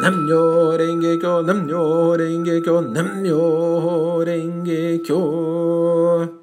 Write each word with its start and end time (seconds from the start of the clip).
Namyo 0.00 0.78
Renge 0.78 1.18
Kyo, 1.18 1.42
Namyo 1.42 2.16
Renge 2.16 2.62
Kyo, 2.62 2.80
Namyo 2.80 4.24
Renge 4.24 4.98
Kyo. 5.04 6.40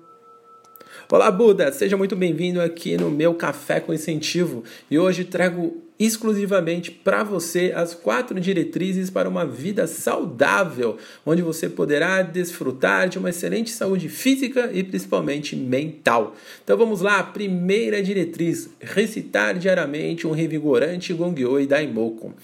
Olá, 1.11 1.31
Buda! 1.31 1.71
Seja 1.71 1.97
muito 1.97 2.15
bem-vindo 2.15 2.61
aqui 2.61 2.95
no 2.97 3.09
meu 3.09 3.33
Café 3.33 3.79
com 3.79 3.91
Incentivo 3.91 4.63
e 4.91 4.99
hoje 4.99 5.23
trago 5.23 5.81
exclusivamente 5.99 6.91
para 6.91 7.23
você 7.23 7.73
as 7.75 7.95
quatro 7.95 8.39
diretrizes 8.39 9.09
para 9.09 9.27
uma 9.27 9.43
vida 9.43 9.87
saudável, 9.87 10.97
onde 11.25 11.41
você 11.41 11.67
poderá 11.67 12.21
desfrutar 12.21 13.09
de 13.09 13.17
uma 13.17 13.31
excelente 13.31 13.71
saúde 13.71 14.07
física 14.07 14.69
e 14.71 14.83
principalmente 14.83 15.55
mental. 15.55 16.35
Então 16.63 16.77
vamos 16.77 17.01
lá, 17.01 17.23
primeira 17.23 18.03
diretriz: 18.03 18.69
recitar 18.79 19.57
diariamente 19.57 20.27
um 20.27 20.31
revigorante 20.31 21.11
Gongyo 21.11 21.59
e 21.59 21.65
Daimoku. 21.65 22.35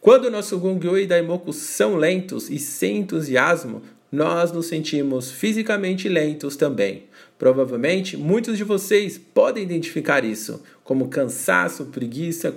Quando 0.00 0.30
nosso 0.30 0.58
Gongyo 0.58 0.96
e 0.96 1.06
Daimoku 1.06 1.52
são 1.52 1.94
lentos 1.94 2.48
e 2.48 2.58
sem 2.58 3.00
entusiasmo, 3.00 3.82
nós 4.10 4.50
nos 4.50 4.64
sentimos 4.64 5.30
fisicamente 5.30 6.08
lentos 6.08 6.56
também. 6.56 7.02
Provavelmente 7.38 8.16
muitos 8.16 8.56
de 8.56 8.64
vocês 8.64 9.18
podem 9.18 9.62
identificar 9.62 10.24
isso, 10.24 10.62
como 10.82 11.08
cansaço, 11.08 11.84
preguiça, 11.86 12.50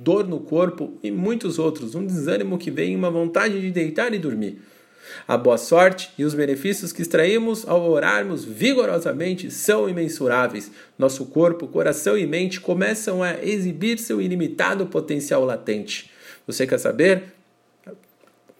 dor 0.00 0.26
no 0.26 0.40
corpo 0.40 0.94
e 1.02 1.10
muitos 1.10 1.58
outros, 1.58 1.94
um 1.94 2.06
desânimo 2.06 2.56
que 2.56 2.70
vem 2.70 2.96
uma 2.96 3.10
vontade 3.10 3.60
de 3.60 3.70
deitar 3.70 4.14
e 4.14 4.18
dormir. 4.18 4.58
A 5.26 5.36
boa 5.36 5.58
sorte 5.58 6.08
e 6.16 6.24
os 6.24 6.32
benefícios 6.32 6.90
que 6.90 7.02
extraímos 7.02 7.68
ao 7.68 7.86
orarmos 7.90 8.46
vigorosamente 8.46 9.50
são 9.50 9.90
imensuráveis. 9.90 10.70
Nosso 10.98 11.26
corpo, 11.26 11.68
coração 11.68 12.16
e 12.16 12.26
mente 12.26 12.58
começam 12.58 13.22
a 13.22 13.34
exibir 13.44 13.98
seu 13.98 14.22
ilimitado 14.22 14.86
potencial 14.86 15.44
latente. 15.44 16.16
Você 16.48 16.66
quer 16.66 16.78
saber? 16.78 17.24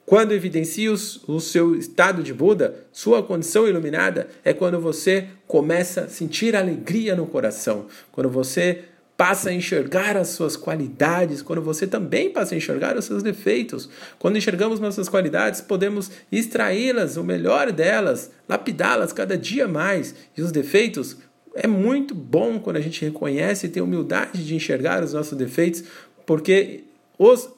Quando 0.05 0.33
evidencia 0.33 0.92
o 0.92 1.41
seu 1.41 1.75
estado 1.75 2.22
de 2.22 2.34
Buda, 2.34 2.86
sua 2.92 3.22
condição 3.22 3.67
iluminada, 3.67 4.28
é 4.45 4.53
quando 4.53 4.78
você 4.78 5.27
começa 5.47 6.03
a 6.03 6.08
sentir 6.08 6.55
alegria 6.55 7.17
no 7.17 7.27
coração, 7.27 7.86
quando 8.12 8.28
você 8.28 8.84
passa 9.17 9.50
a 9.50 9.53
enxergar 9.53 10.17
as 10.19 10.28
suas 10.28 10.55
qualidades, 10.55 11.42
quando 11.42 11.62
você 11.62 11.86
também 11.86 12.30
passa 12.30 12.55
a 12.55 12.58
enxergar 12.58 12.97
os 12.97 13.06
seus 13.06 13.22
defeitos. 13.22 13.89
Quando 14.19 14.36
enxergamos 14.36 14.78
nossas 14.78 15.08
qualidades, 15.08 15.61
podemos 15.62 16.11
extraí-las, 16.30 17.17
o 17.17 17.25
melhor 17.25 17.73
delas, 17.73 18.30
lapidá-las 18.48 19.12
cada 19.14 19.36
dia 19.36 19.67
mais. 19.67 20.14
E 20.36 20.42
os 20.42 20.52
defeitos, 20.52 21.17
é 21.55 21.67
muito 21.67 22.14
bom 22.14 22.61
quando 22.61 22.77
a 22.77 22.80
gente 22.80 23.05
reconhece 23.05 23.67
e 23.67 23.70
tem 23.70 23.83
humildade 23.83 24.47
de 24.47 24.55
enxergar 24.55 25.02
os 25.02 25.14
nossos 25.14 25.36
defeitos, 25.36 25.83
porque 26.25 26.84
os 27.19 27.50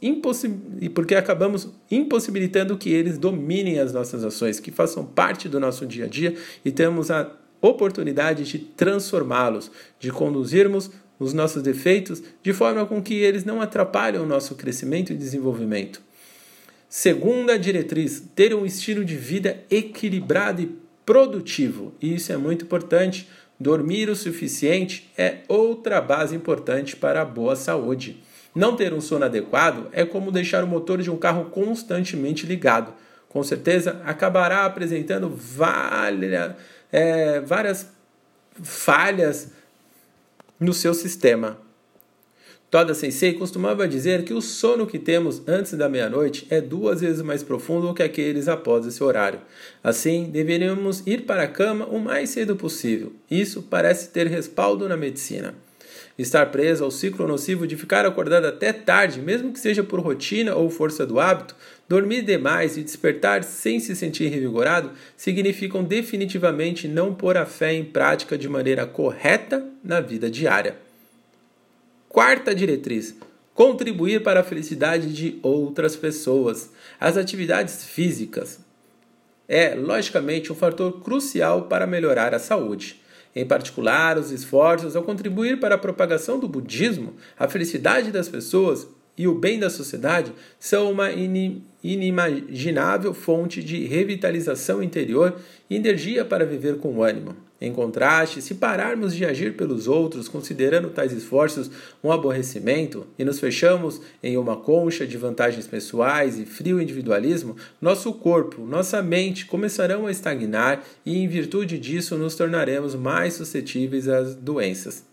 porque 0.94 1.14
acabamos 1.14 1.68
impossibilitando 1.90 2.78
que 2.78 2.90
eles 2.90 3.18
dominem 3.18 3.78
as 3.78 3.92
nossas 3.92 4.24
ações, 4.24 4.58
que 4.58 4.70
façam 4.70 5.04
parte 5.04 5.48
do 5.48 5.60
nosso 5.60 5.86
dia 5.86 6.06
a 6.06 6.08
dia 6.08 6.34
e 6.64 6.72
temos 6.72 7.10
a 7.10 7.30
oportunidade 7.60 8.44
de 8.44 8.58
transformá-los, 8.58 9.70
de 9.98 10.10
conduzirmos 10.10 10.90
os 11.18 11.34
nossos 11.34 11.62
defeitos 11.62 12.22
de 12.42 12.54
forma 12.54 12.86
com 12.86 13.02
que 13.02 13.14
eles 13.14 13.44
não 13.44 13.60
atrapalhem 13.60 14.18
o 14.18 14.26
nosso 14.26 14.54
crescimento 14.54 15.12
e 15.12 15.16
desenvolvimento. 15.16 16.00
Segunda 16.88 17.58
diretriz: 17.58 18.24
ter 18.34 18.54
um 18.54 18.64
estilo 18.64 19.04
de 19.04 19.14
vida 19.14 19.62
equilibrado 19.70 20.62
e 20.62 20.74
produtivo. 21.04 21.92
E 22.00 22.14
isso 22.14 22.32
é 22.32 22.36
muito 22.36 22.64
importante. 22.64 23.28
Dormir 23.58 24.08
o 24.08 24.16
suficiente 24.16 25.10
é 25.18 25.40
outra 25.46 26.00
base 26.00 26.34
importante 26.34 26.96
para 26.96 27.20
a 27.20 27.26
boa 27.26 27.54
saúde. 27.54 28.22
Não 28.54 28.74
ter 28.74 28.92
um 28.92 29.00
sono 29.00 29.24
adequado 29.24 29.88
é 29.92 30.04
como 30.04 30.32
deixar 30.32 30.64
o 30.64 30.66
motor 30.66 31.00
de 31.00 31.10
um 31.10 31.16
carro 31.16 31.46
constantemente 31.46 32.46
ligado. 32.46 32.92
Com 33.28 33.42
certeza 33.44 34.00
acabará 34.04 34.64
apresentando 34.64 35.28
várias, 35.28 36.56
é, 36.90 37.40
várias 37.40 37.88
falhas 38.62 39.52
no 40.58 40.74
seu 40.74 40.92
sistema. 40.92 41.58
Toda 42.70 42.94
Sensei 42.94 43.32
costumava 43.32 43.88
dizer 43.88 44.22
que 44.22 44.32
o 44.32 44.40
sono 44.40 44.86
que 44.86 44.98
temos 44.98 45.42
antes 45.48 45.72
da 45.74 45.88
meia-noite 45.88 46.46
é 46.50 46.60
duas 46.60 47.00
vezes 47.00 47.20
mais 47.20 47.42
profundo 47.42 47.92
que 47.92 48.02
aqueles 48.02 48.46
após 48.46 48.86
esse 48.86 49.02
horário. 49.02 49.40
Assim, 49.82 50.30
deveríamos 50.30 51.04
ir 51.04 51.22
para 51.22 51.42
a 51.42 51.48
cama 51.48 51.86
o 51.86 51.98
mais 51.98 52.30
cedo 52.30 52.54
possível. 52.54 53.12
Isso 53.28 53.62
parece 53.62 54.10
ter 54.10 54.28
respaldo 54.28 54.88
na 54.88 54.96
medicina. 54.96 55.54
Estar 56.20 56.44
preso 56.50 56.84
ao 56.84 56.90
ciclo 56.90 57.26
nocivo 57.26 57.66
de 57.66 57.78
ficar 57.78 58.04
acordado 58.04 58.44
até 58.44 58.74
tarde, 58.74 59.22
mesmo 59.22 59.54
que 59.54 59.58
seja 59.58 59.82
por 59.82 60.00
rotina 60.00 60.54
ou 60.54 60.68
força 60.68 61.06
do 61.06 61.18
hábito, 61.18 61.56
dormir 61.88 62.20
demais 62.20 62.76
e 62.76 62.82
despertar 62.82 63.42
sem 63.42 63.80
se 63.80 63.96
sentir 63.96 64.28
revigorado 64.28 64.90
significam 65.16 65.82
definitivamente 65.82 66.86
não 66.86 67.14
pôr 67.14 67.38
a 67.38 67.46
fé 67.46 67.72
em 67.72 67.82
prática 67.82 68.36
de 68.36 68.50
maneira 68.50 68.84
correta 68.84 69.64
na 69.82 70.02
vida 70.02 70.30
diária. 70.30 70.76
Quarta 72.06 72.54
diretriz: 72.54 73.16
contribuir 73.54 74.22
para 74.22 74.40
a 74.40 74.44
felicidade 74.44 75.14
de 75.14 75.38
outras 75.42 75.96
pessoas. 75.96 76.70
As 77.00 77.16
atividades 77.16 77.86
físicas 77.86 78.60
é, 79.48 79.74
logicamente, 79.74 80.52
um 80.52 80.54
fator 80.54 81.00
crucial 81.00 81.62
para 81.62 81.86
melhorar 81.86 82.34
a 82.34 82.38
saúde. 82.38 82.99
Em 83.34 83.46
particular, 83.46 84.18
os 84.18 84.30
esforços 84.30 84.96
ao 84.96 85.02
contribuir 85.02 85.60
para 85.60 85.76
a 85.76 85.78
propagação 85.78 86.38
do 86.38 86.48
budismo, 86.48 87.14
a 87.38 87.48
felicidade 87.48 88.10
das 88.10 88.28
pessoas 88.28 88.88
e 89.20 89.28
o 89.28 89.34
bem 89.34 89.58
da 89.58 89.68
sociedade 89.68 90.32
são 90.58 90.90
uma 90.90 91.10
inimaginável 91.84 93.12
fonte 93.12 93.62
de 93.62 93.84
revitalização 93.84 94.82
interior 94.82 95.36
e 95.68 95.76
energia 95.76 96.24
para 96.24 96.46
viver 96.46 96.78
com 96.78 97.02
ânimo. 97.02 97.36
Em 97.60 97.70
contraste, 97.70 98.40
se 98.40 98.54
pararmos 98.54 99.14
de 99.14 99.26
agir 99.26 99.58
pelos 99.58 99.86
outros, 99.86 100.26
considerando 100.26 100.88
tais 100.88 101.12
esforços 101.12 101.70
um 102.02 102.10
aborrecimento, 102.10 103.06
e 103.18 103.24
nos 103.26 103.38
fechamos 103.38 104.00
em 104.22 104.38
uma 104.38 104.56
concha 104.56 105.06
de 105.06 105.18
vantagens 105.18 105.66
pessoais 105.66 106.38
e 106.38 106.46
frio 106.46 106.80
individualismo, 106.80 107.56
nosso 107.78 108.14
corpo, 108.14 108.64
nossa 108.64 109.02
mente 109.02 109.44
começarão 109.44 110.06
a 110.06 110.10
estagnar 110.10 110.82
e, 111.04 111.18
em 111.18 111.28
virtude 111.28 111.78
disso, 111.78 112.16
nos 112.16 112.36
tornaremos 112.36 112.94
mais 112.94 113.34
suscetíveis 113.34 114.08
às 114.08 114.34
doenças. 114.34 115.04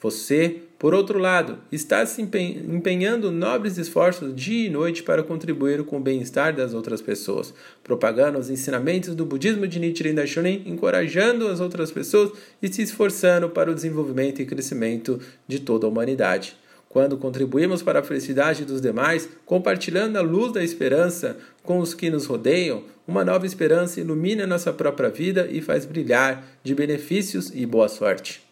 Você, 0.00 0.62
por 0.80 0.94
outro 0.94 1.18
lado, 1.18 1.58
está 1.70 2.06
se 2.06 2.22
empenhando 2.22 3.30
nobres 3.30 3.76
esforços 3.76 4.34
dia 4.34 4.66
e 4.66 4.70
noite 4.70 5.02
para 5.02 5.22
contribuir 5.22 5.84
com 5.84 5.98
o 5.98 6.00
bem-estar 6.00 6.56
das 6.56 6.72
outras 6.72 7.02
pessoas, 7.02 7.52
propagando 7.84 8.38
os 8.38 8.48
ensinamentos 8.48 9.14
do 9.14 9.26
budismo 9.26 9.68
de 9.68 9.78
Nichiren 9.78 10.14
Daishonin, 10.14 10.62
encorajando 10.64 11.48
as 11.48 11.60
outras 11.60 11.92
pessoas 11.92 12.32
e 12.62 12.72
se 12.72 12.80
esforçando 12.80 13.50
para 13.50 13.70
o 13.70 13.74
desenvolvimento 13.74 14.40
e 14.40 14.46
crescimento 14.46 15.20
de 15.46 15.60
toda 15.60 15.84
a 15.84 15.90
humanidade. 15.90 16.56
Quando 16.88 17.18
contribuímos 17.18 17.82
para 17.82 18.00
a 18.00 18.02
felicidade 18.02 18.64
dos 18.64 18.80
demais, 18.80 19.28
compartilhando 19.44 20.16
a 20.16 20.22
luz 20.22 20.50
da 20.50 20.64
esperança 20.64 21.36
com 21.62 21.78
os 21.78 21.92
que 21.92 22.08
nos 22.08 22.24
rodeiam, 22.24 22.84
uma 23.06 23.22
nova 23.22 23.44
esperança 23.44 24.00
ilumina 24.00 24.46
nossa 24.46 24.72
própria 24.72 25.10
vida 25.10 25.46
e 25.50 25.60
faz 25.60 25.84
brilhar 25.84 26.42
de 26.64 26.74
benefícios 26.74 27.52
e 27.54 27.66
boa 27.66 27.86
sorte. 27.86 28.48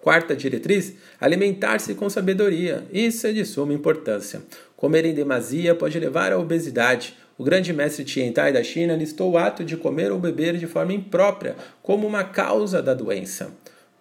Quarta 0.00 0.34
diretriz: 0.34 0.94
alimentar-se 1.20 1.94
com 1.94 2.08
sabedoria. 2.08 2.84
Isso 2.92 3.26
é 3.26 3.32
de 3.32 3.44
suma 3.44 3.74
importância. 3.74 4.42
Comer 4.76 5.04
em 5.04 5.14
demasia 5.14 5.74
pode 5.74 5.98
levar 5.98 6.32
à 6.32 6.38
obesidade. 6.38 7.14
O 7.36 7.44
grande 7.44 7.72
mestre 7.72 8.04
Tiantai 8.04 8.52
da 8.52 8.62
China 8.62 8.96
listou 8.96 9.32
o 9.32 9.38
ato 9.38 9.64
de 9.64 9.76
comer 9.76 10.10
ou 10.10 10.18
beber 10.18 10.56
de 10.56 10.66
forma 10.66 10.92
imprópria 10.92 11.56
como 11.82 12.06
uma 12.06 12.24
causa 12.24 12.82
da 12.82 12.94
doença. 12.94 13.50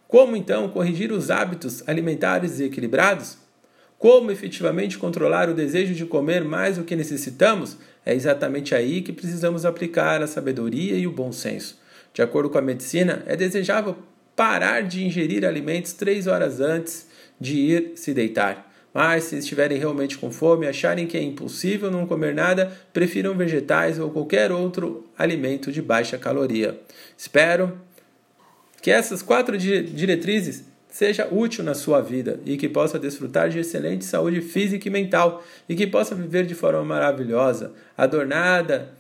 Como 0.08 0.36
então 0.36 0.70
corrigir 0.70 1.12
os 1.12 1.30
hábitos 1.30 1.84
alimentares 1.88 2.60
equilibrados? 2.60 3.38
Como 3.98 4.32
efetivamente 4.32 4.98
controlar 4.98 5.50
o 5.50 5.54
desejo 5.54 5.94
de 5.94 6.06
comer 6.06 6.44
mais 6.44 6.78
do 6.78 6.84
que 6.84 6.96
necessitamos? 6.96 7.78
É 8.06 8.14
exatamente 8.14 8.74
aí 8.74 9.02
que 9.02 9.12
precisamos 9.12 9.66
aplicar 9.66 10.22
a 10.22 10.28
sabedoria 10.28 10.96
e 10.96 11.06
o 11.06 11.12
bom 11.12 11.32
senso. 11.32 11.78
De 12.14 12.22
acordo 12.22 12.50
com 12.50 12.58
a 12.58 12.62
medicina, 12.62 13.24
é 13.26 13.36
desejável 13.36 13.96
parar 14.40 14.84
de 14.84 15.04
ingerir 15.04 15.46
alimentos 15.46 15.92
três 15.92 16.26
horas 16.26 16.62
antes 16.62 17.06
de 17.38 17.58
ir 17.58 17.92
se 17.96 18.14
deitar. 18.14 18.72
Mas 18.94 19.26
se 19.26 19.38
estiverem 19.38 19.78
realmente 19.78 20.18
com 20.18 20.32
fome 20.32 20.66
acharem 20.66 21.06
que 21.06 21.18
é 21.18 21.22
impossível 21.22 21.92
não 21.92 22.08
comer 22.08 22.34
nada, 22.34 22.72
prefiram 22.94 23.36
vegetais 23.36 24.00
ou 24.00 24.10
qualquer 24.10 24.50
outro 24.50 25.06
alimento 25.18 25.74
de 25.74 25.82
baixa 25.82 26.18
caloria. 26.18 26.80
Espero 27.18 27.82
que 28.82 28.90
essas 28.90 29.22
quatro 29.22 29.58
diretrizes 29.58 30.64
seja 30.88 31.28
útil 31.30 31.62
na 31.62 31.74
sua 31.74 32.00
vida 32.00 32.40
e 32.46 32.56
que 32.56 32.70
possa 32.70 32.98
desfrutar 32.98 33.50
de 33.50 33.60
excelente 33.60 34.06
saúde 34.06 34.40
física 34.40 34.88
e 34.88 34.92
mental 34.92 35.44
e 35.68 35.76
que 35.76 35.86
possa 35.86 36.16
viver 36.16 36.46
de 36.46 36.56
forma 36.56 36.86
maravilhosa, 36.86 37.74
adornada 37.98 38.98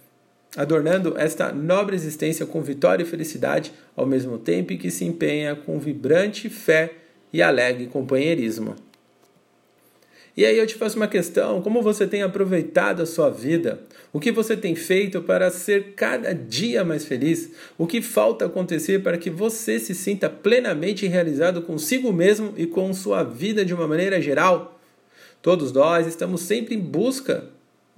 adornando 0.55 1.15
esta 1.17 1.51
nobre 1.51 1.95
existência 1.95 2.45
com 2.45 2.61
vitória 2.61 3.03
e 3.03 3.05
felicidade, 3.05 3.71
ao 3.95 4.05
mesmo 4.05 4.37
tempo 4.37 4.75
que 4.77 4.89
se 4.89 5.05
empenha 5.05 5.55
com 5.55 5.79
vibrante 5.79 6.49
fé 6.49 6.93
e 7.31 7.41
alegre 7.41 7.87
companheirismo. 7.87 8.75
E 10.35 10.45
aí 10.45 10.57
eu 10.57 10.65
te 10.65 10.75
faço 10.75 10.95
uma 10.95 11.07
questão: 11.07 11.61
como 11.61 11.81
você 11.81 12.07
tem 12.07 12.21
aproveitado 12.21 13.01
a 13.01 13.05
sua 13.05 13.29
vida? 13.29 13.81
O 14.13 14.19
que 14.19 14.31
você 14.31 14.55
tem 14.55 14.73
feito 14.73 15.21
para 15.21 15.51
ser 15.51 15.93
cada 15.95 16.33
dia 16.33 16.83
mais 16.83 17.05
feliz? 17.05 17.51
O 17.77 17.85
que 17.85 18.01
falta 18.01 18.45
acontecer 18.45 19.03
para 19.03 19.17
que 19.17 19.29
você 19.29 19.79
se 19.79 19.93
sinta 19.93 20.29
plenamente 20.29 21.05
realizado 21.05 21.61
consigo 21.61 22.11
mesmo 22.13 22.53
e 22.55 22.65
com 22.65 22.93
sua 22.93 23.21
vida 23.21 23.65
de 23.65 23.73
uma 23.73 23.87
maneira 23.87 24.21
geral? 24.21 24.79
Todos 25.41 25.71
nós 25.71 26.07
estamos 26.07 26.41
sempre 26.41 26.73
em 26.73 26.79
busca 26.79 27.49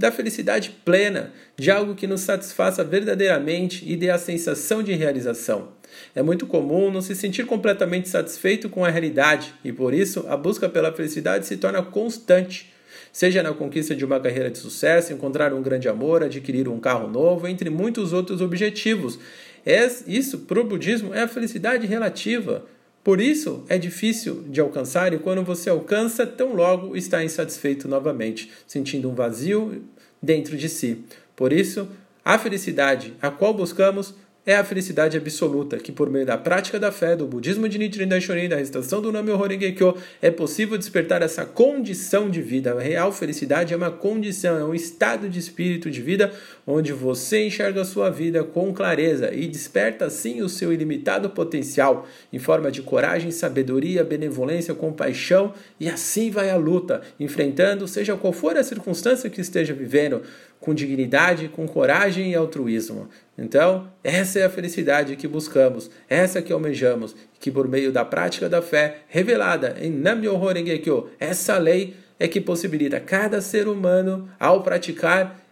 da 0.02 0.12
felicidade 0.12 0.72
plena, 0.84 1.32
de 1.56 1.72
algo 1.72 1.96
que 1.96 2.08
nos 2.08 2.22
satisfaça 2.22 2.84
verdadeiramente 2.84 3.90
e 3.90 3.96
dê 3.96 4.10
a 4.10 4.18
sensação 4.18 4.84
de 4.84 4.94
realização. 4.94 5.70
É 6.16 6.22
muito 6.22 6.48
comum 6.48 6.92
não 6.92 7.02
se 7.02 7.16
sentir 7.16 7.46
completamente 7.46 8.10
satisfeito 8.10 8.68
com 8.68 8.84
a 8.84 8.90
realidade 8.90 9.54
e 9.64 9.72
por 9.72 9.94
isso 9.94 10.26
a 10.28 10.36
busca 10.36 10.68
pela 10.68 10.92
felicidade 10.92 11.46
se 11.46 11.56
torna 11.56 11.82
constante. 11.82 12.74
Seja 13.14 13.44
na 13.44 13.54
conquista 13.54 13.96
de 13.96 14.04
uma 14.04 14.20
carreira 14.20 14.50
de 14.50 14.58
sucesso, 14.58 15.14
encontrar 15.14 15.54
um 15.54 15.62
grande 15.62 15.88
amor, 15.88 16.24
adquirir 16.24 16.68
um 16.68 16.80
carro 16.80 17.08
novo, 17.08 17.48
entre 17.48 17.70
muitos 17.70 18.14
outros 18.14 18.42
objetivos. 18.42 19.20
É, 19.66 19.86
isso, 20.08 20.40
para 20.40 20.60
o 20.60 20.64
budismo, 20.64 21.14
é 21.14 21.22
a 21.22 21.28
felicidade 21.28 21.86
relativa. 21.86 22.66
Por 23.04 23.20
isso 23.20 23.64
é 23.68 23.78
difícil 23.78 24.44
de 24.48 24.62
alcançar 24.62 25.12
e 25.14 25.20
quando 25.20 25.44
você 25.44 25.70
alcança, 25.70 26.26
tão 26.26 26.54
logo 26.54 26.96
está 26.96 27.24
insatisfeito 27.24 27.88
novamente, 27.88 28.52
sentindo 28.68 29.10
um 29.10 29.16
vazio 29.16 29.84
dentro 30.22 30.56
de 30.56 30.70
si. 30.70 31.04
Por 31.36 31.52
isso, 31.52 31.88
a 32.24 32.38
felicidade 32.38 33.14
a 33.20 33.32
qual 33.32 33.54
buscamos 33.54 34.14
é 34.44 34.56
a 34.56 34.64
felicidade 34.64 35.16
absoluta, 35.16 35.78
que 35.78 35.92
por 35.92 36.10
meio 36.10 36.26
da 36.26 36.36
prática 36.36 36.80
da 36.80 36.92
fé, 36.92 37.16
do 37.16 37.28
budismo 37.28 37.70
de 37.70 37.78
Nichiren 37.78 38.08
Daishonin, 38.08 38.50
da 38.50 38.56
recitação 38.56 39.00
do 39.00 39.12
Nami 39.12 39.30
Horenge 39.30 39.72
Kyo, 39.74 39.96
é 40.20 40.32
possível 40.32 40.80
despertar 40.80 41.22
essa 41.22 41.46
condição 41.46 42.28
de 42.28 42.42
vida. 42.42 42.74
A 42.74 42.80
real 42.80 43.12
felicidade 43.12 43.72
é 43.72 43.78
uma 43.78 43.92
condição, 43.92 44.58
é 44.58 44.64
um 44.64 44.74
estado 44.74 45.30
de 45.30 45.38
espírito 45.38 45.92
de 45.92 46.02
vida 46.02 46.34
onde 46.66 46.92
você 46.92 47.46
enxerga 47.46 47.82
a 47.82 47.86
sua 47.86 48.10
vida 48.10 48.44
com 48.44 48.74
clareza 48.74 49.32
e 49.32 49.48
desperta 49.48 50.06
assim 50.06 50.42
o 50.42 50.50
seu 50.50 50.74
ilimitado 50.74 51.30
potencial 51.30 52.08
em 52.34 52.40
forma 52.40 52.72
de 52.72 52.82
coragem, 52.82 53.30
sabedoria, 53.30 54.04
benevolência, 54.04 54.74
compaixão 54.74 55.54
e 55.80 55.88
assim 55.88 56.32
vai 56.32 56.50
a 56.50 56.56
luta, 56.56 57.02
enfrentando 57.20 57.88
seja 57.88 58.16
qual 58.16 58.34
for 58.34 58.58
a 58.58 58.64
circunstância 58.64 59.30
que 59.30 59.42
esteja 59.42 59.74
vivendo, 59.74 60.24
com 60.62 60.76
dignidade, 60.76 61.50
com 61.50 61.68
coragem 61.68 62.32
e 62.32 62.36
altruísmo. 62.36 63.10
Então, 63.36 63.92
essa 64.04 64.40
é 64.40 64.46
a 64.46 64.50
felicidade 64.50 65.16
que 65.16 65.28
buscamos, 65.28 65.90
essa 66.08 66.42
que 66.42 66.54
almejamos, 66.54 67.16
que 67.40 67.50
por 67.50 67.68
meio 67.68 67.92
da 67.92 68.06
prática 68.06 68.48
da 68.48 68.62
fé 68.62 69.00
revelada 69.08 69.76
em 69.82 69.90
Nam-myoho 69.90 70.54
Renge-kyo, 70.54 71.10
essa 71.20 71.58
lei 71.58 71.96
é 72.20 72.28
que 72.28 72.40
possibilita 72.40 73.00
cada 73.00 73.42
ser 73.42 73.68
humano, 73.68 74.30
ao 74.40 74.62
praticar, 74.62 75.44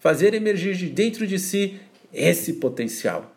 fazer 0.00 0.34
emergir 0.34 0.74
de 0.74 0.88
dentro 0.88 1.24
de 1.26 1.38
si 1.38 1.80
esse 2.12 2.54
potencial. 2.54 3.32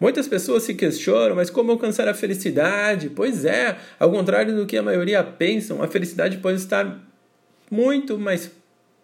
Muitas 0.00 0.26
pessoas 0.26 0.64
se 0.64 0.74
questionam, 0.74 1.36
mas 1.36 1.50
como 1.50 1.70
alcançar 1.72 2.08
a 2.08 2.14
felicidade? 2.14 3.10
Pois 3.10 3.44
é, 3.44 3.76
ao 3.98 4.10
contrário 4.10 4.54
do 4.54 4.66
que 4.66 4.76
a 4.76 4.82
maioria 4.82 5.22
pensam, 5.22 5.82
a 5.82 5.88
felicidade 5.88 6.38
pode 6.38 6.58
estar 6.58 7.07
muito 7.70 8.18
mais 8.18 8.50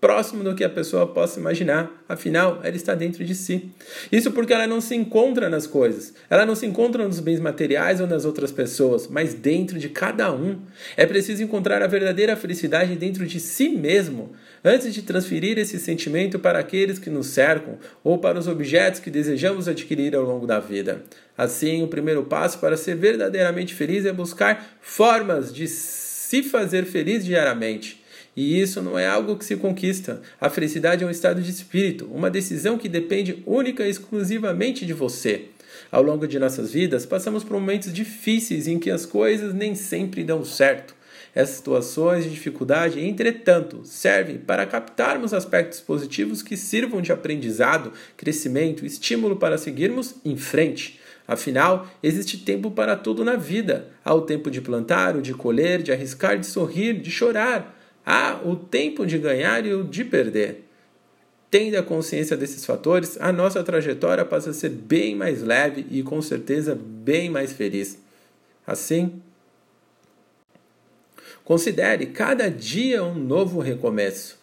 próximo 0.05 0.44
do 0.44 0.55
que 0.55 0.62
a 0.62 0.69
pessoa 0.69 1.06
possa 1.06 1.40
imaginar, 1.40 2.05
afinal, 2.06 2.61
ela 2.62 2.76
está 2.76 2.94
dentro 2.94 3.25
de 3.25 3.34
si. 3.34 3.70
Isso 4.12 4.31
porque 4.32 4.52
ela 4.52 4.66
não 4.66 4.78
se 4.78 4.94
encontra 4.94 5.49
nas 5.49 5.66
coisas, 5.66 6.12
ela 6.28 6.44
não 6.44 6.55
se 6.55 6.66
encontra 6.66 7.08
nos 7.08 7.20
bens 7.20 7.40
materiais 7.40 8.02
ou 8.02 8.06
nas 8.06 8.26
outras 8.26 8.52
pessoas, 8.52 9.08
mas 9.08 9.32
dentro 9.32 9.78
de 9.78 9.88
cada 9.88 10.31
um. 10.31 10.58
É 10.94 11.06
preciso 11.06 11.43
encontrar 11.43 11.82
a 11.82 11.87
verdadeira 11.87 12.37
felicidade 12.37 12.94
dentro 12.96 13.25
de 13.26 13.40
si 13.40 13.70
mesmo, 13.70 14.32
antes 14.62 14.93
de 14.93 15.00
transferir 15.00 15.56
esse 15.56 15.78
sentimento 15.78 16.38
para 16.38 16.58
aqueles 16.58 16.99
que 16.99 17.08
nos 17.08 17.28
cercam 17.28 17.78
ou 18.02 18.19
para 18.19 18.38
os 18.38 18.46
objetos 18.46 19.00
que 19.00 19.11
desejamos 19.11 19.69
adquirir 19.69 20.14
ao 20.14 20.22
longo 20.22 20.46
da 20.46 20.61
vida. 20.61 21.02
Assim, 21.34 21.82
o 21.82 21.88
primeiro 21.88 22.25
passo 22.25 22.58
para 22.58 22.76
ser 22.76 22.94
verdadeiramente 22.94 23.72
feliz 23.72 24.05
é 24.05 24.12
buscar 24.12 24.76
formas 24.82 25.50
de 25.50 25.66
se 25.66 26.43
fazer 26.43 26.84
feliz 26.84 27.25
diariamente. 27.25 28.04
E 28.37 28.61
isso 28.61 28.83
não 28.83 28.99
é 28.99 29.07
algo 29.07 29.37
que 29.37 29.45
se 29.45 29.57
conquista. 29.57 30.21
A 30.41 30.51
felicidade 30.51 31.05
é 31.05 31.07
um 31.07 31.11
estado 31.11 31.41
de 31.41 31.51
espírito, 31.51 32.09
uma 32.13 32.31
decisão 32.31 32.77
que 32.77 32.89
depende 32.89 33.43
única 33.47 33.87
e 33.87 33.91
exclusivamente 33.91 34.85
de 34.85 34.93
você. 34.93 35.47
Ao 35.91 36.03
longo 36.03 36.27
de 36.27 36.39
nossas 36.39 36.73
vidas, 36.73 37.07
passamos 37.07 37.45
por 37.45 37.55
momentos 37.55 37.93
difíceis 37.93 38.67
em 38.67 38.79
que 38.79 38.91
as 38.91 39.07
coisas 39.07 39.55
nem 39.55 39.75
sempre 39.75 40.25
dão 40.25 40.45
certo. 40.45 40.95
Essas 41.35 41.57
situações 41.57 42.25
de 42.25 42.31
dificuldade, 42.31 43.01
entretanto, 43.01 43.81
servem 43.85 44.39
para 44.39 44.67
captarmos 44.67 45.35
aspectos 45.35 45.81
positivos 45.81 46.43
que 46.43 46.57
sirvam 46.57 47.03
de 47.03 47.11
aprendizado, 47.11 47.93
crescimento, 48.17 48.87
estímulo 48.87 49.37
para 49.37 49.59
seguirmos 49.59 50.15
em 50.25 50.37
frente. 50.37 51.01
Afinal, 51.27 51.89
existe 52.03 52.39
tempo 52.39 52.71
para 52.71 52.95
tudo 52.97 53.25
na 53.25 53.35
vida. 53.35 53.89
Há 54.05 54.15
o 54.15 54.21
tempo 54.21 54.51
de 54.51 54.61
plantar, 54.61 55.17
o 55.17 55.23
de 55.23 55.35
colher, 55.35 55.83
de 55.83 55.91
arriscar, 55.91 56.39
de 56.39 56.47
sorrir, 56.47 57.01
de 57.01 57.11
chorar. 57.11 57.75
Há 58.05 58.41
o 58.45 58.56
tempo 58.56 59.06
de 59.06 59.19
ganhar 59.19 59.65
e 59.65 59.73
o 59.73 59.83
de 59.83 60.05
perder. 60.05 60.65
Tendo 61.51 61.77
a 61.77 61.83
consciência 61.83 62.37
desses 62.37 62.67
fatores, 62.67 63.17
a 63.21 63.33
nossa 63.33 63.62
trajetória 63.62 64.25
passa 64.25 64.51
a 64.51 64.53
ser 64.53 64.71
bem 64.71 65.15
mais 65.15 65.43
leve 65.43 65.87
e 65.91 66.03
com 66.03 66.21
certeza 66.21 66.75
bem 66.75 67.31
mais 67.31 67.53
feliz. 67.53 67.99
Assim, 68.67 69.23
considere 71.45 72.06
cada 72.06 72.51
dia 72.51 73.05
um 73.05 73.15
novo 73.15 73.61
recomeço. 73.61 74.43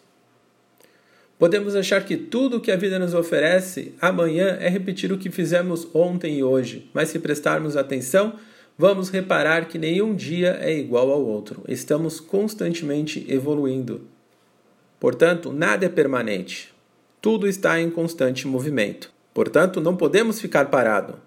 Podemos 1.38 1.74
achar 1.74 2.04
que 2.04 2.16
tudo 2.16 2.60
que 2.60 2.70
a 2.70 2.76
vida 2.76 2.98
nos 2.98 3.14
oferece 3.14 3.94
amanhã 4.00 4.56
é 4.60 4.68
repetir 4.68 5.12
o 5.12 5.18
que 5.18 5.28
fizemos 5.28 5.88
ontem 5.92 6.38
e 6.38 6.44
hoje, 6.44 6.88
mas 6.94 7.08
se 7.08 7.18
prestarmos 7.18 7.76
atenção, 7.76 8.38
vamos 8.76 9.08
reparar 9.08 9.68
que 9.68 9.78
nenhum 9.78 10.14
dia 10.14 10.58
é 10.60 10.76
igual 10.76 11.10
ao 11.10 11.24
outro. 11.24 11.62
Estamos 11.68 12.20
constantemente 12.20 13.24
evoluindo. 13.28 14.02
Portanto, 14.98 15.52
nada 15.52 15.86
é 15.86 15.88
permanente. 15.88 16.72
Tudo 17.20 17.48
está 17.48 17.80
em 17.80 17.90
constante 17.90 18.46
movimento. 18.46 19.12
Portanto, 19.34 19.80
não 19.80 19.96
podemos 19.96 20.40
ficar 20.40 20.66
parado. 20.66 21.18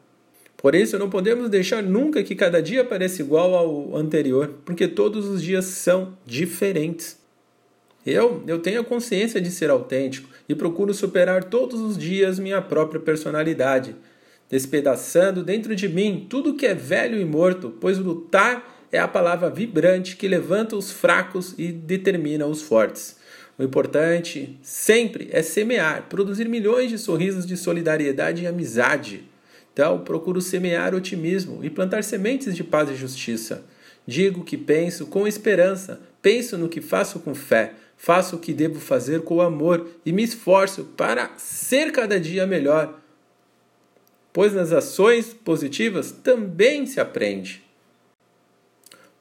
Por 0.57 0.74
isso, 0.74 0.97
não 0.97 1.09
podemos 1.09 1.50
deixar 1.50 1.83
nunca 1.83 2.24
que 2.24 2.36
cada 2.36 2.62
dia 2.62 2.83
pareça 2.83 3.21
igual 3.21 3.53
ao 3.53 3.95
anterior, 3.95 4.56
porque 4.65 4.88
todos 4.88 5.27
os 5.27 5.42
dias 5.44 5.65
são 5.65 6.18
diferentes. 6.25 7.19
Eu, 8.06 8.44
eu 8.47 8.59
tenho 8.59 8.81
a 8.81 8.83
consciência 8.83 9.42
de 9.42 9.49
ser 9.49 9.69
autêntico 9.69 10.30
e 10.47 10.56
procuro 10.56 10.94
superar 10.94 11.44
todos 11.44 11.80
os 11.80 11.97
dias 11.97 12.40
minha 12.40 12.61
própria 12.61 12.99
personalidade, 12.99 13.95
despedaçando 14.49 15.44
dentro 15.44 15.75
de 15.75 15.87
mim 15.87 16.25
tudo 16.30 16.56
que 16.56 16.66
é 16.66 16.73
velho 16.73 17.19
e 17.19 17.25
morto, 17.25 17.75
pois 17.80 17.97
lutar 17.97 18.87
é 18.92 18.99
a 18.99 19.07
palavra 19.07 19.49
vibrante 19.49 20.16
que 20.16 20.28
levanta 20.28 20.75
os 20.75 20.92
fracos 20.92 21.54
e 21.57 21.71
determina 21.71 22.45
os 22.45 22.61
fortes. 22.61 23.18
O 23.57 23.64
importante 23.64 24.57
sempre 24.61 25.30
é 25.31 25.42
semear, 25.42 26.07
produzir 26.09 26.47
milhões 26.47 26.90
de 26.90 26.97
sorrisos 26.97 27.45
de 27.45 27.56
solidariedade 27.56 28.44
e 28.44 28.47
amizade. 28.47 29.23
Então, 29.71 29.99
procuro 29.99 30.42
semear 30.42 30.94
otimismo 30.94 31.64
e 31.64 31.69
plantar 31.69 32.04
sementes 32.04 32.56
de 32.56 32.64
paz 32.64 32.90
e 32.90 32.95
justiça. 32.95 33.66
Digo 34.06 34.44
que 34.44 34.57
penso 34.57 35.07
com 35.07 35.28
esperança, 35.28 35.99
penso 36.21 36.57
no 36.57 36.69
que 36.69 36.80
faço 36.80 37.19
com 37.19 37.33
fé, 37.33 37.73
faço 37.97 38.35
o 38.35 38.40
que 38.40 38.54
devo 38.54 38.80
fazer 38.80 39.21
com 39.21 39.42
amor 39.42 39.87
e 40.06 40.11
me 40.11 40.23
esforço 40.23 40.83
para 40.95 41.31
ser 41.37 41.92
cada 41.92 42.19
dia 42.19 42.45
melhor 42.45 43.02
pois 44.35 44.51
nas 44.51 44.73
ações 44.73 45.33
positivas 45.33 46.11
também 46.11 46.85
se 46.85 46.99
aprende. 46.99 47.63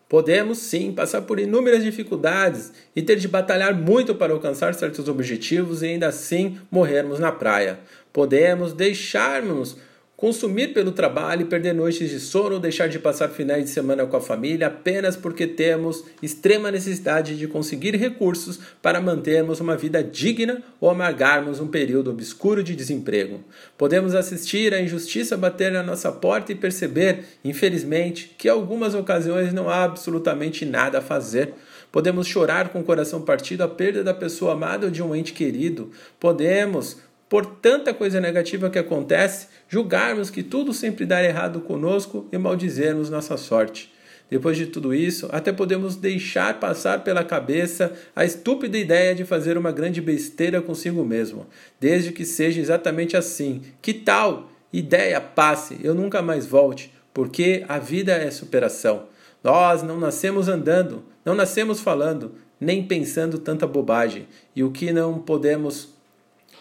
Podemos 0.08 0.58
sim 0.58 0.90
passar 0.90 1.22
por 1.22 1.38
inúmeras 1.38 1.84
dificuldades 1.84 2.72
e 2.96 3.00
ter 3.00 3.14
de 3.14 3.28
batalhar 3.28 3.72
muito 3.76 4.12
para 4.16 4.32
alcançar 4.32 4.74
certos 4.74 5.08
objetivos 5.08 5.84
e 5.84 5.86
ainda 5.86 6.08
assim 6.08 6.58
morrermos 6.68 7.20
na 7.20 7.30
praia. 7.30 7.78
Podemos 8.12 8.72
deixarmos 8.72 9.76
consumir 10.16 10.68
pelo 10.68 10.92
trabalho 10.92 11.46
perder 11.46 11.74
noites 11.74 12.08
de 12.08 12.20
sono 12.20 12.60
deixar 12.60 12.88
de 12.88 12.98
passar 12.98 13.28
finais 13.28 13.64
de 13.64 13.70
semana 13.70 14.06
com 14.06 14.16
a 14.16 14.20
família 14.20 14.68
apenas 14.68 15.16
porque 15.16 15.46
temos 15.46 16.04
extrema 16.22 16.70
necessidade 16.70 17.36
de 17.36 17.48
conseguir 17.48 17.96
recursos 17.96 18.58
para 18.80 19.00
mantermos 19.00 19.60
uma 19.60 19.76
vida 19.76 20.02
digna 20.02 20.62
ou 20.80 20.88
amargarmos 20.88 21.60
um 21.60 21.66
período 21.66 22.10
obscuro 22.10 22.62
de 22.62 22.76
desemprego. 22.76 23.42
Podemos 23.76 24.14
assistir 24.14 24.72
à 24.72 24.80
injustiça 24.80 25.36
bater 25.36 25.72
na 25.72 25.82
nossa 25.82 26.10
porta 26.12 26.52
e 26.52 26.54
perceber, 26.54 27.24
infelizmente, 27.44 28.34
que 28.38 28.48
em 28.48 28.50
algumas 28.50 28.94
ocasiões 28.94 29.52
não 29.52 29.68
há 29.68 29.84
absolutamente 29.84 30.64
nada 30.64 30.98
a 30.98 31.02
fazer. 31.02 31.54
Podemos 31.90 32.26
chorar 32.26 32.70
com 32.70 32.80
o 32.80 32.84
coração 32.84 33.22
partido 33.22 33.62
a 33.62 33.68
perda 33.68 34.02
da 34.02 34.14
pessoa 34.14 34.52
amada 34.52 34.86
ou 34.86 34.90
de 34.90 35.02
um 35.02 35.14
ente 35.14 35.32
querido. 35.32 35.90
Podemos 36.18 36.98
por 37.28 37.46
tanta 37.46 37.92
coisa 37.94 38.20
negativa 38.20 38.70
que 38.70 38.78
acontece, 38.78 39.48
julgarmos 39.68 40.30
que 40.30 40.42
tudo 40.42 40.72
sempre 40.72 41.06
dá 41.06 41.22
errado 41.22 41.60
conosco 41.60 42.28
e 42.30 42.38
maldizermos 42.38 43.10
nossa 43.10 43.36
sorte. 43.36 43.92
Depois 44.30 44.56
de 44.56 44.66
tudo 44.66 44.94
isso, 44.94 45.28
até 45.30 45.52
podemos 45.52 45.96
deixar 45.96 46.58
passar 46.58 47.04
pela 47.04 47.22
cabeça 47.22 47.92
a 48.16 48.24
estúpida 48.24 48.78
ideia 48.78 49.14
de 49.14 49.24
fazer 49.24 49.58
uma 49.58 49.70
grande 49.70 50.00
besteira 50.00 50.62
consigo 50.62 51.04
mesmo, 51.04 51.46
desde 51.78 52.10
que 52.10 52.24
seja 52.24 52.60
exatamente 52.60 53.16
assim. 53.16 53.62
Que 53.82 53.92
tal? 53.92 54.50
Ideia 54.72 55.20
passe, 55.20 55.78
eu 55.84 55.94
nunca 55.94 56.20
mais 56.20 56.46
volte, 56.46 56.92
porque 57.12 57.64
a 57.68 57.78
vida 57.78 58.12
é 58.12 58.30
superação. 58.30 59.04
Nós 59.42 59.82
não 59.82 60.00
nascemos 60.00 60.48
andando, 60.48 61.04
não 61.24 61.34
nascemos 61.34 61.80
falando, 61.80 62.32
nem 62.58 62.82
pensando 62.82 63.38
tanta 63.38 63.66
bobagem. 63.66 64.26
E 64.56 64.64
o 64.64 64.70
que 64.70 64.92
não 64.92 65.18
podemos 65.18 65.93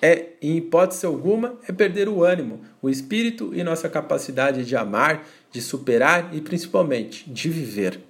é, 0.04 0.32
em 0.42 0.58
hipótese 0.58 1.06
alguma, 1.06 1.58
é 1.66 1.72
perder 1.72 2.10
o 2.10 2.26
ânimo, 2.26 2.60
o 2.82 2.90
espírito 2.90 3.54
e 3.56 3.64
nossa 3.64 3.88
capacidade 3.88 4.66
de 4.66 4.76
amar, 4.76 5.26
de 5.50 5.62
superar 5.62 6.36
e 6.36 6.42
principalmente 6.42 7.24
de 7.30 7.48
viver. 7.48 8.02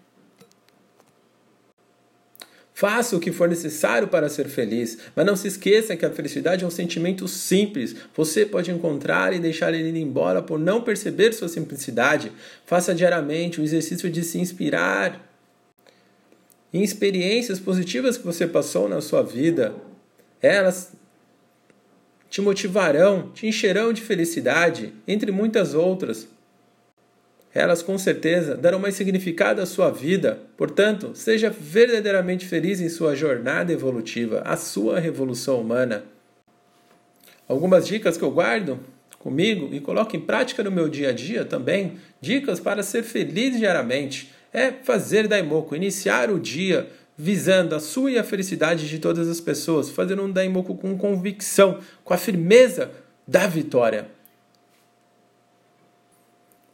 Faça 2.73 3.15
o 3.15 3.19
que 3.19 3.31
for 3.31 3.47
necessário 3.47 4.07
para 4.07 4.27
ser 4.27 4.47
feliz, 4.47 4.97
mas 5.15 5.23
não 5.23 5.35
se 5.35 5.47
esqueça 5.47 5.95
que 5.95 6.03
a 6.03 6.09
felicidade 6.09 6.63
é 6.63 6.67
um 6.67 6.71
sentimento 6.71 7.27
simples. 7.27 7.95
Você 8.15 8.43
pode 8.43 8.71
encontrar 8.71 9.31
e 9.31 9.37
deixar 9.37 9.71
ele 9.71 9.95
ir 9.95 10.01
embora 10.01 10.41
por 10.41 10.57
não 10.57 10.81
perceber 10.81 11.31
sua 11.31 11.47
simplicidade. 11.47 12.31
Faça 12.65 12.95
diariamente 12.95 13.61
o 13.61 13.63
exercício 13.63 14.09
de 14.09 14.23
se 14.23 14.39
inspirar 14.39 15.31
em 16.73 16.81
experiências 16.81 17.59
positivas 17.59 18.17
que 18.17 18.25
você 18.25 18.47
passou 18.47 18.89
na 18.89 18.99
sua 18.99 19.21
vida. 19.21 19.75
Elas 20.41 20.91
te 22.33 22.41
motivarão, 22.41 23.29
te 23.31 23.45
encherão 23.45 23.93
de 23.93 24.01
felicidade, 24.01 24.91
entre 25.07 25.31
muitas 25.31 25.75
outras. 25.75 26.27
Elas 27.53 27.83
com 27.83 27.95
certeza 27.95 28.57
darão 28.57 28.79
mais 28.79 28.95
significado 28.95 29.61
à 29.61 29.67
sua 29.67 29.91
vida. 29.91 30.39
Portanto, 30.57 31.11
seja 31.13 31.51
verdadeiramente 31.51 32.47
feliz 32.47 32.81
em 32.81 32.89
sua 32.89 33.15
jornada 33.15 33.71
evolutiva, 33.71 34.41
a 34.43 34.57
sua 34.57 34.99
revolução 34.99 35.61
humana. 35.61 36.05
Algumas 37.47 37.85
dicas 37.85 38.17
que 38.17 38.23
eu 38.23 38.31
guardo 38.31 38.79
comigo 39.19 39.69
e 39.71 39.79
coloco 39.79 40.15
em 40.15 40.19
prática 40.19 40.63
no 40.63 40.71
meu 40.71 40.89
dia 40.89 41.09
a 41.09 41.13
dia 41.13 41.45
também, 41.45 41.99
dicas 42.19 42.59
para 42.59 42.81
ser 42.81 43.03
feliz 43.03 43.59
diariamente, 43.59 44.31
é 44.51 44.71
fazer 44.71 45.27
Daimoku, 45.27 45.75
iniciar 45.75 46.31
o 46.31 46.39
dia 46.39 46.89
visando 47.17 47.75
a 47.75 47.79
sua 47.79 48.11
e 48.11 48.17
a 48.17 48.23
felicidade 48.23 48.87
de 48.87 48.99
todas 48.99 49.27
as 49.27 49.39
pessoas, 49.39 49.89
fazendo 49.89 50.23
um 50.23 50.31
Daimoku 50.31 50.75
com 50.75 50.97
convicção, 50.97 51.79
com 52.03 52.13
a 52.13 52.17
firmeza 52.17 52.91
da 53.27 53.47
vitória. 53.47 54.07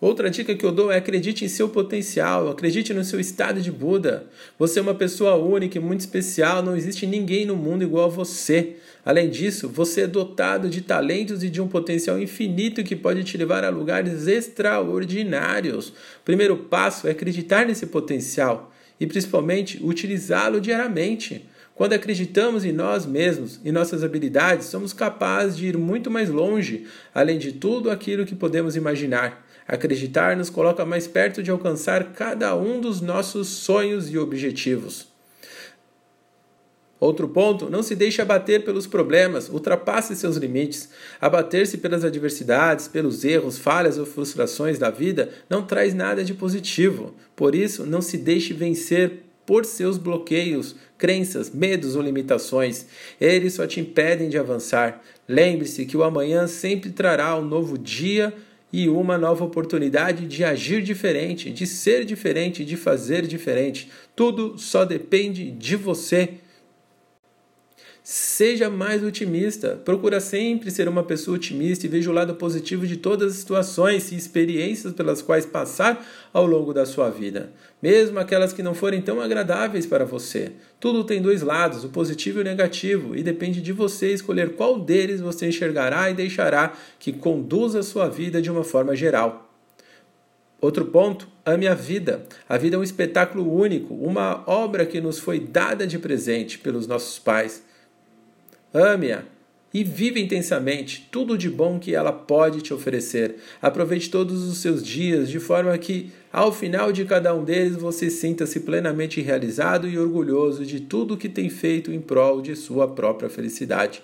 Outra 0.02 0.30
dica 0.30 0.56
que 0.56 0.66
eu 0.66 0.72
dou 0.72 0.90
é 0.90 0.96
acredite 0.96 1.44
em 1.44 1.50
seu 1.50 1.68
potencial, 1.68 2.48
acredite 2.48 2.94
no 2.94 3.04
seu 3.04 3.20
estado 3.20 3.62
de 3.62 3.70
Buda. 3.70 4.28
Você 4.58 4.80
é 4.80 4.82
uma 4.82 4.96
pessoa 4.96 5.36
única 5.36 5.78
e 5.78 5.82
muito 5.82 6.00
especial, 6.00 6.64
não 6.64 6.74
existe 6.74 7.06
ninguém 7.06 7.46
no 7.46 7.58
mundo 7.58 7.84
igual 7.84 8.06
a 8.06 8.10
você. 8.10 8.78
Além 9.04 9.30
disso, 9.30 9.68
você 9.68 10.02
é 10.02 10.08
dotado 10.08 10.70
de 10.70 10.80
talentos 10.80 11.44
e 11.44 11.50
de 11.50 11.60
um 11.60 11.68
potencial 11.68 12.18
infinito 12.18 12.82
que 12.82 12.96
pode 12.96 13.26
te 13.26 13.38
levar 13.38 13.66
a 13.66 13.70
lugares 13.70 14.26
extraordinários. 14.26 15.90
O 15.90 16.24
primeiro 16.24 16.56
passo 16.56 17.06
é 17.06 17.12
acreditar 17.12 17.66
nesse 17.66 17.86
potencial 17.86 18.72
e 19.00 19.08
principalmente 19.08 19.80
utilizá-lo 19.84 20.60
diariamente. 20.60 21.46
Quando 21.74 21.94
acreditamos 21.94 22.66
em 22.66 22.74
nós 22.74 23.06
mesmos 23.06 23.60
e 23.64 23.72
nossas 23.72 24.04
habilidades, 24.04 24.68
somos 24.68 24.92
capazes 24.92 25.56
de 25.56 25.68
ir 25.68 25.78
muito 25.78 26.12
mais 26.12 26.30
longe, 26.30 26.86
além 27.16 27.38
de 27.38 27.54
tudo 27.54 27.90
aquilo 27.90 28.26
que 28.26 28.36
podemos 28.36 28.76
imaginar. 28.76 29.46
Acreditar 29.66 30.36
nos 30.36 30.50
coloca 30.50 30.84
mais 30.84 31.08
perto 31.08 31.42
de 31.42 31.52
alcançar 31.52 32.12
cada 32.12 32.56
um 32.56 32.82
dos 32.82 33.00
nossos 33.00 33.48
sonhos 33.48 34.12
e 34.12 34.18
objetivos. 34.18 35.08
Outro 37.00 37.30
ponto, 37.30 37.70
não 37.70 37.82
se 37.82 37.96
deixe 37.96 38.22
abater 38.22 38.66
pelos 38.66 38.86
problemas, 38.86 39.48
ultrapasse 39.48 40.16
seus 40.16 40.36
limites. 40.36 40.90
Abater-se 41.22 41.78
pelas 41.78 42.04
adversidades, 42.04 42.90
pelos 42.90 43.24
erros, 43.24 43.58
falhas 43.58 43.98
ou 43.98 44.06
frustrações 44.06 44.78
da 44.78 44.90
vida 44.90 45.30
não 45.50 45.66
traz 45.66 45.94
nada 45.94 46.24
de 46.26 46.34
positivo. 46.34 47.14
Por 47.36 47.56
isso, 47.56 47.86
não 47.86 48.02
se 48.02 48.18
deixe 48.18 48.54
vencer 48.54 49.24
por 49.46 49.66
seus 49.66 49.98
bloqueios, 49.98 50.76
crenças, 50.98 51.50
medos 51.50 51.96
ou 51.96 52.02
limitações. 52.02 52.86
Eles 53.20 53.54
só 53.54 53.66
te 53.66 53.80
impedem 53.80 54.28
de 54.28 54.38
avançar. 54.38 55.02
Lembre-se 55.28 55.86
que 55.86 55.96
o 55.96 56.04
amanhã 56.04 56.48
sempre 56.48 56.92
trará 56.92 57.36
um 57.36 57.46
novo 57.46 57.78
dia 57.78 58.34
e 58.72 58.88
uma 58.88 59.18
nova 59.18 59.46
oportunidade 59.46 60.28
de 60.28 60.44
agir 60.44 60.84
diferente, 60.84 61.50
de 61.50 61.66
ser 61.66 62.06
diferente, 62.06 62.64
de 62.64 62.78
fazer 62.78 63.26
diferente. 63.26 63.90
Tudo 64.16 64.58
só 64.58 64.86
depende 64.86 65.50
de 65.50 65.76
você. 65.76 66.30
Seja 68.12 68.72
mais 68.72 69.04
otimista. 69.04 69.80
Procura 69.86 70.20
sempre 70.20 70.72
ser 70.72 70.90
uma 70.90 71.04
pessoa 71.04 71.36
otimista 71.36 71.86
e 71.86 71.90
veja 71.90 72.10
o 72.10 72.14
lado 72.14 72.34
positivo 72.34 72.88
de 72.88 72.98
todas 72.98 73.34
as 73.34 73.38
situações 73.38 74.12
e 74.12 74.16
experiências 74.16 74.94
pelas 74.94 75.22
quais 75.22 75.46
passar 75.46 76.04
ao 76.34 76.44
longo 76.44 76.74
da 76.74 76.88
sua 76.88 77.12
vida, 77.12 77.52
mesmo 77.80 78.18
aquelas 78.18 78.52
que 78.52 78.64
não 78.64 78.74
forem 78.74 79.00
tão 79.00 79.22
agradáveis 79.22 79.86
para 79.86 80.06
você. 80.06 80.54
Tudo 80.80 81.04
tem 81.04 81.22
dois 81.22 81.44
lados, 81.44 81.84
o 81.84 81.90
positivo 81.90 82.40
e 82.40 82.42
o 82.42 82.44
negativo, 82.44 83.16
e 83.16 83.22
depende 83.22 83.62
de 83.62 83.72
você 83.72 84.12
escolher 84.12 84.56
qual 84.56 84.80
deles 84.80 85.22
você 85.22 85.48
enxergará 85.48 86.10
e 86.10 86.16
deixará 86.16 86.74
que 86.98 87.14
conduza 87.14 87.82
a 87.82 87.84
sua 87.84 88.10
vida 88.10 88.42
de 88.42 88.50
uma 88.50 88.64
forma 88.64 88.96
geral. 88.96 89.54
Outro 90.60 90.86
ponto, 90.86 91.28
ame 91.46 91.68
a 91.68 91.76
vida. 91.76 92.26
A 92.50 92.58
vida 92.58 92.76
é 92.76 92.80
um 92.80 92.84
espetáculo 92.84 93.54
único, 93.54 93.94
uma 93.94 94.44
obra 94.48 94.84
que 94.84 95.00
nos 95.00 95.20
foi 95.20 95.40
dada 95.40 95.86
de 95.86 96.00
presente 96.00 96.58
pelos 96.58 96.88
nossos 96.88 97.20
pais. 97.20 97.69
Ame-a 98.74 99.24
e 99.74 99.84
vive 99.84 100.20
intensamente 100.20 101.08
tudo 101.12 101.38
de 101.38 101.50
bom 101.50 101.80
que 101.80 101.94
ela 101.94 102.12
pode 102.12 102.62
te 102.62 102.74
oferecer. 102.74 103.36
Aproveite 103.62 104.10
todos 104.10 104.44
os 104.48 104.58
seus 104.58 104.84
dias 104.84 105.30
de 105.30 105.40
forma 105.40 105.78
que, 105.78 106.12
ao 106.34 106.52
final 106.52 106.92
de 106.92 107.06
cada 107.06 107.34
um 107.36 107.44
deles, 107.44 107.76
você 107.76 108.10
sinta-se 108.10 108.62
plenamente 108.62 109.22
realizado 109.22 109.88
e 109.88 109.98
orgulhoso 109.98 110.66
de 110.66 110.80
tudo 110.80 111.18
que 111.18 111.30
tem 111.30 111.50
feito 111.50 111.92
em 111.92 112.02
prol 112.02 112.42
de 112.42 112.56
sua 112.56 112.88
própria 112.88 113.30
felicidade. 113.30 114.02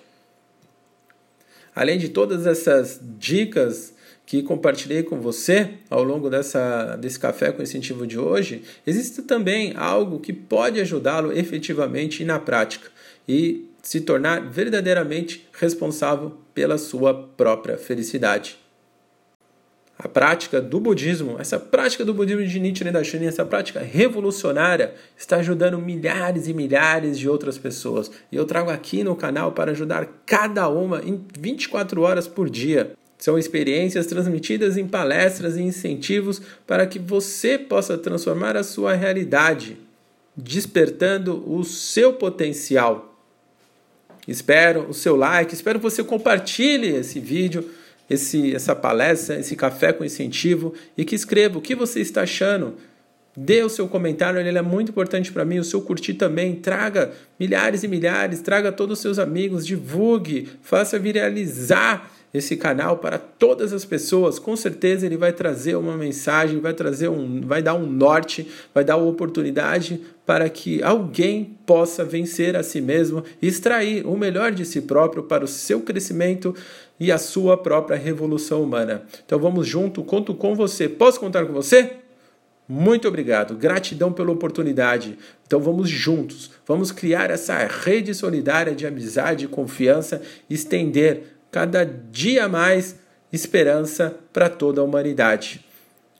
Além 1.74 1.98
de 1.98 2.08
todas 2.08 2.46
essas 2.46 3.00
dicas 3.18 3.92
que 4.24 4.42
compartilhei 4.42 5.02
com 5.02 5.20
você 5.20 5.74
ao 5.90 6.02
longo 6.02 6.30
dessa, 6.30 6.96
desse 6.96 7.18
café 7.18 7.52
com 7.52 7.62
incentivo 7.62 8.06
de 8.06 8.18
hoje, 8.18 8.62
existe 8.86 9.22
também 9.22 9.72
algo 9.76 10.18
que 10.18 10.32
pode 10.32 10.80
ajudá-lo 10.80 11.32
efetivamente 11.32 12.22
e 12.22 12.26
na 12.26 12.38
prática. 12.38 12.88
E 13.28 13.66
se 13.86 14.00
tornar 14.00 14.40
verdadeiramente 14.40 15.46
responsável 15.52 16.32
pela 16.52 16.76
sua 16.76 17.14
própria 17.14 17.78
felicidade. 17.78 18.58
A 19.96 20.08
prática 20.08 20.60
do 20.60 20.80
budismo, 20.80 21.36
essa 21.38 21.56
prática 21.56 22.04
do 22.04 22.12
budismo 22.12 22.44
de 22.44 22.58
Nichiren 22.58 22.90
Daishonin, 22.90 23.26
essa 23.26 23.44
prática 23.44 23.78
revolucionária, 23.78 24.92
está 25.16 25.36
ajudando 25.36 25.78
milhares 25.78 26.48
e 26.48 26.52
milhares 26.52 27.16
de 27.16 27.28
outras 27.28 27.58
pessoas. 27.58 28.10
E 28.32 28.34
eu 28.34 28.44
trago 28.44 28.70
aqui 28.70 29.04
no 29.04 29.14
canal 29.14 29.52
para 29.52 29.70
ajudar 29.70 30.20
cada 30.26 30.68
uma 30.68 31.00
em 31.04 31.24
24 31.38 32.02
horas 32.02 32.26
por 32.26 32.50
dia. 32.50 32.90
São 33.16 33.38
experiências 33.38 34.06
transmitidas 34.06 34.76
em 34.76 34.88
palestras 34.88 35.56
e 35.56 35.62
incentivos 35.62 36.42
para 36.66 36.88
que 36.88 36.98
você 36.98 37.56
possa 37.56 37.96
transformar 37.96 38.56
a 38.56 38.64
sua 38.64 38.94
realidade, 38.94 39.78
despertando 40.36 41.48
o 41.48 41.62
seu 41.62 42.14
potencial 42.14 43.12
Espero 44.26 44.86
o 44.88 44.94
seu 44.94 45.16
like, 45.16 45.54
espero 45.54 45.78
que 45.78 45.84
você 45.84 46.02
compartilhe 46.02 46.88
esse 46.88 47.20
vídeo, 47.20 47.70
esse, 48.08 48.54
essa 48.54 48.74
palestra, 48.74 49.38
esse 49.38 49.54
café 49.54 49.92
com 49.92 50.04
incentivo 50.04 50.74
e 50.96 51.04
que 51.04 51.14
escreva 51.14 51.58
o 51.58 51.62
que 51.62 51.74
você 51.74 52.00
está 52.00 52.22
achando. 52.22 52.74
Dê 53.36 53.62
o 53.62 53.68
seu 53.68 53.86
comentário, 53.86 54.40
ele 54.40 54.56
é 54.56 54.62
muito 54.62 54.90
importante 54.90 55.30
para 55.30 55.44
mim. 55.44 55.58
O 55.58 55.64
seu 55.64 55.82
curtir 55.82 56.14
também. 56.14 56.54
Traga 56.54 57.12
milhares 57.38 57.82
e 57.82 57.88
milhares, 57.88 58.40
traga 58.40 58.72
todos 58.72 58.98
os 58.98 59.02
seus 59.02 59.18
amigos, 59.18 59.66
divulgue, 59.66 60.48
faça 60.62 60.98
viralizar 60.98 62.10
esse 62.32 62.56
canal 62.56 62.96
para 62.96 63.18
todas 63.18 63.74
as 63.74 63.84
pessoas. 63.84 64.38
Com 64.38 64.56
certeza 64.56 65.04
ele 65.04 65.18
vai 65.18 65.32
trazer 65.32 65.76
uma 65.76 65.98
mensagem, 65.98 66.60
vai 66.60 66.72
trazer 66.72 67.08
um, 67.08 67.42
vai 67.42 67.62
dar 67.62 67.74
um 67.74 67.86
norte, 67.86 68.48
vai 68.74 68.84
dar 68.84 68.96
uma 68.96 69.06
oportunidade 69.06 70.00
para 70.26 70.50
que 70.50 70.82
alguém 70.82 71.56
possa 71.64 72.04
vencer 72.04 72.56
a 72.56 72.62
si 72.64 72.80
mesmo 72.80 73.22
e 73.40 73.46
extrair 73.46 74.04
o 74.04 74.16
melhor 74.16 74.50
de 74.50 74.64
si 74.64 74.82
próprio 74.82 75.22
para 75.22 75.44
o 75.44 75.48
seu 75.48 75.80
crescimento 75.80 76.52
e 76.98 77.12
a 77.12 77.16
sua 77.16 77.56
própria 77.56 77.96
revolução 77.96 78.62
humana. 78.62 79.04
Então 79.24 79.38
vamos 79.38 79.66
junto, 79.66 80.02
conto 80.02 80.34
com 80.34 80.56
você. 80.56 80.88
Posso 80.88 81.20
contar 81.20 81.46
com 81.46 81.52
você? 81.52 81.92
Muito 82.68 83.06
obrigado, 83.06 83.54
gratidão 83.54 84.12
pela 84.12 84.32
oportunidade. 84.32 85.16
Então 85.46 85.60
vamos 85.60 85.88
juntos, 85.88 86.50
vamos 86.66 86.90
criar 86.90 87.30
essa 87.30 87.56
rede 87.64 88.12
solidária 88.12 88.74
de 88.74 88.84
amizade 88.84 89.44
e 89.44 89.48
confiança, 89.48 90.20
estender 90.50 91.36
cada 91.52 91.84
dia 91.84 92.48
mais 92.48 92.96
esperança 93.32 94.16
para 94.32 94.48
toda 94.48 94.80
a 94.80 94.84
humanidade. 94.84 95.64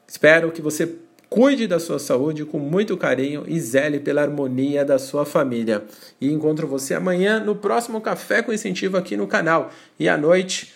Espero 0.07 0.53
que 0.53 0.63
você 0.63 0.95
Cuide 1.29 1.67
da 1.67 1.81
sua 1.81 1.99
saúde 1.99 2.45
com 2.45 2.59
muito 2.59 2.97
carinho 2.97 3.45
e 3.47 3.61
zele 3.61 3.99
pela 3.99 4.23
harmonia 4.23 4.85
da 4.85 4.99
sua 4.99 5.25
família. 5.25 5.85
E 6.21 6.33
encontro 6.33 6.67
você 6.67 6.95
amanhã 6.95 7.41
no 7.41 7.57
próximo 7.57 8.01
Café 8.01 8.43
com 8.43 8.53
Incentivo 8.53 8.97
aqui 8.97 9.17
no 9.17 9.27
canal. 9.27 9.71
E 9.99 10.09
à 10.09 10.17
noite, 10.17 10.73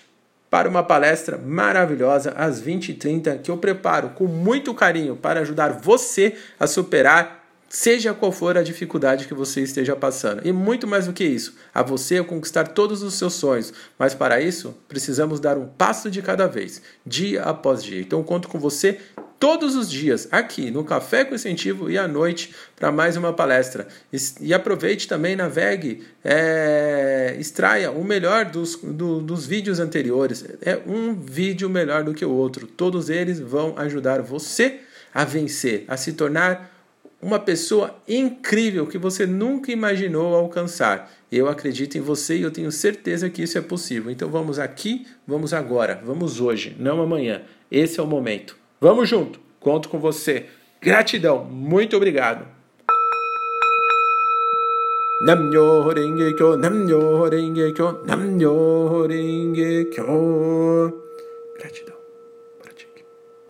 para 0.50 0.68
uma 0.68 0.82
palestra 0.82 1.38
maravilhosa 1.38 2.32
às 2.36 2.60
20h30 2.60 3.40
que 3.40 3.50
eu 3.50 3.56
preparo 3.56 4.10
com 4.10 4.26
muito 4.26 4.74
carinho 4.74 5.14
para 5.14 5.40
ajudar 5.40 5.80
você 5.80 6.34
a 6.58 6.66
superar 6.66 7.39
seja 7.72 8.12
qual 8.12 8.32
for 8.32 8.58
a 8.58 8.64
dificuldade 8.64 9.28
que 9.28 9.32
você 9.32 9.62
esteja 9.62 9.94
passando. 9.94 10.44
E 10.44 10.52
muito 10.52 10.88
mais 10.88 11.06
do 11.06 11.12
que 11.12 11.24
isso, 11.24 11.54
a 11.72 11.84
você 11.84 12.22
conquistar 12.22 12.64
todos 12.68 13.00
os 13.00 13.14
seus 13.14 13.34
sonhos. 13.34 13.72
Mas 13.96 14.12
para 14.12 14.40
isso, 14.40 14.76
precisamos 14.88 15.38
dar 15.38 15.56
um 15.56 15.66
passo 15.66 16.10
de 16.10 16.20
cada 16.20 16.48
vez, 16.48 16.82
dia 17.06 17.44
após 17.44 17.82
dia. 17.82 18.00
Então 18.00 18.24
conto 18.24 18.48
com 18.48 18.58
você 18.58 18.98
todos 19.38 19.76
os 19.76 19.88
dias 19.88 20.28
aqui 20.32 20.70
no 20.70 20.84
Café 20.84 21.24
com 21.24 21.34
Incentivo 21.34 21.88
e 21.88 21.96
à 21.96 22.08
noite 22.08 22.52
para 22.74 22.90
mais 22.90 23.16
uma 23.16 23.32
palestra. 23.32 23.86
E 24.40 24.52
aproveite 24.52 25.06
também, 25.06 25.36
navegue, 25.36 26.04
é, 26.24 27.36
extraia 27.38 27.92
o 27.92 28.02
melhor 28.02 28.46
dos, 28.46 28.76
do, 28.82 29.20
dos 29.20 29.46
vídeos 29.46 29.78
anteriores. 29.78 30.44
É 30.60 30.80
um 30.84 31.14
vídeo 31.14 31.70
melhor 31.70 32.02
do 32.02 32.12
que 32.12 32.24
o 32.24 32.32
outro. 32.32 32.66
Todos 32.66 33.08
eles 33.08 33.38
vão 33.38 33.74
ajudar 33.78 34.20
você 34.20 34.80
a 35.14 35.24
vencer, 35.24 35.84
a 35.86 35.96
se 35.96 36.12
tornar 36.12 36.79
uma 37.22 37.38
pessoa 37.38 37.94
incrível 38.08 38.86
que 38.86 38.96
você 38.96 39.26
nunca 39.26 39.70
imaginou 39.70 40.34
alcançar. 40.34 41.10
Eu 41.30 41.48
acredito 41.48 41.96
em 41.96 42.00
você 42.00 42.38
e 42.38 42.42
eu 42.42 42.50
tenho 42.50 42.72
certeza 42.72 43.28
que 43.28 43.42
isso 43.42 43.58
é 43.58 43.60
possível. 43.60 44.10
Então 44.10 44.28
vamos 44.28 44.58
aqui, 44.58 45.06
vamos 45.26 45.52
agora, 45.52 46.00
vamos 46.04 46.40
hoje, 46.40 46.74
não 46.78 47.00
amanhã. 47.00 47.42
Esse 47.70 48.00
é 48.00 48.02
o 48.02 48.06
momento. 48.06 48.56
Vamos 48.80 49.08
junto. 49.08 49.38
Conto 49.60 49.88
com 49.88 49.98
você. 49.98 50.46
Gratidão. 50.80 51.44
Muito 51.44 51.96
obrigado. 51.96 52.46
Gratidão. 61.58 61.99